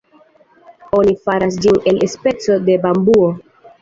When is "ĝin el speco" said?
1.65-2.59